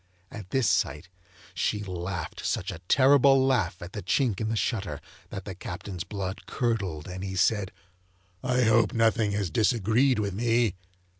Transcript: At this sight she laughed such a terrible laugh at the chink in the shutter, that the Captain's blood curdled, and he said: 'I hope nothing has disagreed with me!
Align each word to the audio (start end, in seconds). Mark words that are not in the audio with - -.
At 0.31 0.49
this 0.49 0.67
sight 0.67 1.09
she 1.53 1.83
laughed 1.83 2.43
such 2.43 2.71
a 2.71 2.79
terrible 2.87 3.39
laugh 3.45 3.83
at 3.83 3.93
the 3.93 4.01
chink 4.01 4.41
in 4.41 4.49
the 4.49 4.55
shutter, 4.55 4.99
that 5.29 5.45
the 5.45 5.53
Captain's 5.53 6.03
blood 6.05 6.47
curdled, 6.47 7.07
and 7.07 7.23
he 7.23 7.35
said: 7.35 7.71
'I 8.43 8.63
hope 8.63 8.93
nothing 8.93 9.33
has 9.33 9.51
disagreed 9.51 10.17
with 10.17 10.33
me! 10.33 10.73